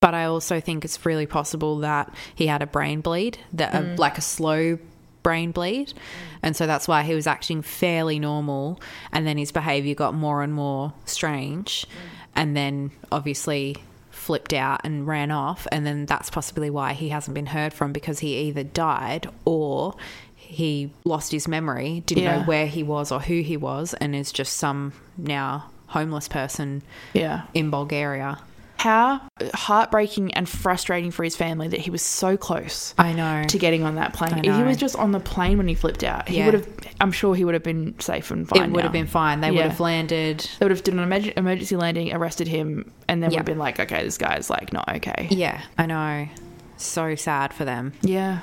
[0.01, 3.79] But I also think it's really possible that he had a brain bleed, that a,
[3.79, 3.99] mm.
[3.99, 4.79] like a slow
[5.23, 5.95] brain bleed,
[6.43, 8.81] and so that's why he was acting fairly normal,
[9.11, 12.17] and then his behavior got more and more strange, mm.
[12.35, 13.77] and then obviously
[14.11, 17.93] flipped out and ran off, and then that's possibly why he hasn't been heard from
[17.93, 19.95] because he either died or
[20.35, 22.39] he lost his memory, didn't Yeah.
[22.39, 26.83] know where he was or who he was, and is just some now homeless person
[27.15, 27.43] Yeah.
[27.55, 28.39] in Bulgaria.
[28.79, 29.21] How
[29.55, 33.45] heartbreaking and frustrating for his family that he was so close I know.
[33.49, 34.45] to getting on that plane.
[34.45, 36.45] If he was just on the plane when he flipped out, he Yeah.
[36.47, 36.69] would have.
[37.01, 38.71] I'm sure he would have been safe and fine.
[38.71, 39.41] it would have been fine.
[39.41, 39.55] They Yeah.
[39.63, 40.49] would have landed.
[40.59, 43.59] They would have done an emerg- emergency landing, arrested him, and then would have been
[43.59, 45.29] like, okay, this guy's like not okay.
[45.31, 46.29] Yeah, I know.
[46.77, 47.93] So sad for them.
[48.03, 48.41] Yeah.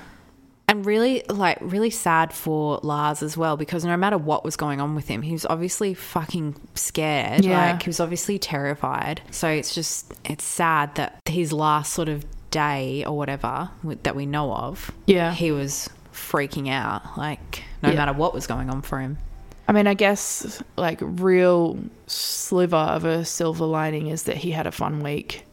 [0.74, 4.82] And really, like, really sad for Lars as well because no matter what was going
[4.82, 7.46] on with him, he was obviously fucking scared.
[7.46, 7.74] Yeah.
[7.74, 9.22] Like, he was obviously terrified.
[9.30, 13.70] So it's just, it's sad that his last sort of day or whatever
[14.02, 15.32] that we know of, Yeah.
[15.32, 17.20] he was freaking out.
[17.20, 17.96] Like, no Yeah.
[17.96, 19.20] matter what was going on for him.
[19.68, 24.66] I mean, I guess like real sliver of a silver lining is that he had
[24.66, 25.46] a fun week.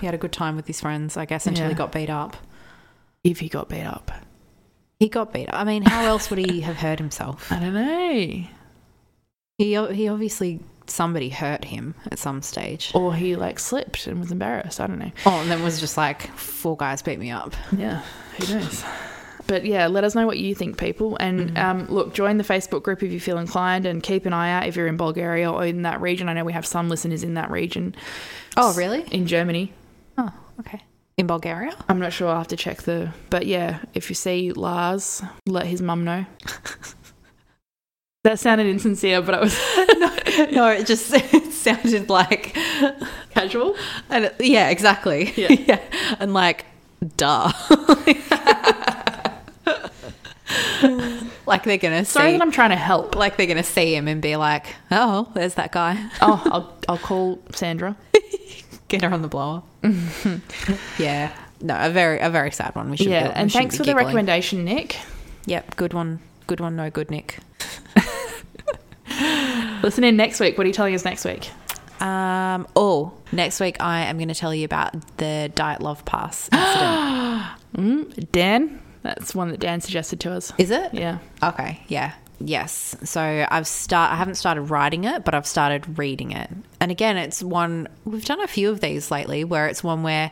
[0.00, 1.68] He had a good time with his friends, I guess, until Yeah.
[1.68, 2.36] he got beat up.
[3.22, 4.10] If he got beat up,
[4.98, 5.54] He got beat up.
[5.54, 7.50] I mean, how else would he have hurt himself?
[7.52, 8.10] I don't know.
[9.58, 12.92] He, he obviously, somebody hurt him at some stage.
[12.94, 14.80] Or he like slipped and was embarrassed.
[14.80, 15.12] I don't know.
[15.26, 17.54] Oh, and then was just like, four guys beat me up.
[17.76, 18.02] Yeah,
[18.38, 18.84] who knows?
[19.46, 21.16] But yeah, let us know what you think, people.
[21.18, 24.50] And um, look, join the Facebook group if you feel inclined, and keep an eye
[24.52, 26.28] out if you're in Bulgaria or in that region.
[26.28, 27.94] I know we have some listeners in that region.
[28.58, 29.02] Oh, really?
[29.10, 29.72] In Germany,
[30.18, 30.30] Oh,
[30.60, 30.82] okay.
[31.18, 31.72] In Bulgaria?
[31.88, 32.28] I'm not sure.
[32.28, 33.12] I'll have to check the.
[33.28, 36.24] But yeah, if you see Lars, let his mum know.
[38.24, 39.54] that sounded insincere, but I was
[40.52, 42.56] no, it just it sounded like
[43.34, 43.74] casual.
[44.10, 45.32] and it- yeah, exactly.
[45.36, 45.80] Yeah.
[46.20, 46.64] And like,
[47.16, 47.52] duh.
[51.46, 53.14] like they're gonna Sorry see that I'm trying to help.
[53.16, 55.98] like they're gonna see him and be like, Oh, there's that guy.
[56.20, 57.96] Oh, I'll I'll call Sandra.
[58.88, 59.62] Get her on the blower.
[60.98, 61.32] yeah.
[61.60, 62.90] No, a very a very sad one.
[62.90, 64.96] We should be- Yeah, we and thanks be for the recommendation, Nick.
[65.46, 66.20] Yep, good one.
[66.46, 67.38] Good one, no good Nick.
[69.82, 70.56] Listen in next week.
[70.58, 71.50] What are you telling us next week?
[72.00, 77.44] Um, oh, next week I am going to tell you about the Dyatlov Pass incident.
[77.76, 80.52] Mm, Dan, that's one that Dan suggested to us.
[80.58, 80.94] Is it?
[80.94, 81.18] Yeah.
[81.42, 81.82] Okay.
[81.88, 82.12] Yeah.
[82.40, 82.96] Yes.
[83.04, 84.12] So I've start.
[84.12, 86.50] I haven't started writing it, but I've started reading it.
[86.80, 90.30] And again, it's one we've done a few of these lately, where it's one where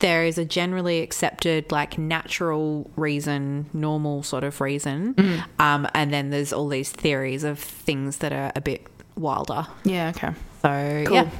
[0.00, 5.14] there is a generally accepted, like natural reason, normal sort of reason,
[5.58, 8.86] um, and then there's all these theories of things that are a bit
[9.16, 9.66] wilder.
[9.84, 10.12] Yeah.
[10.16, 10.32] Okay.
[10.62, 11.14] So Cool.
[11.14, 11.30] yeah,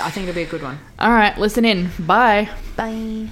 [0.00, 0.78] I think it'll be a good one.
[0.98, 1.36] All right.
[1.38, 1.90] Listen in.
[1.98, 2.48] Bye.
[2.76, 3.28] Bye.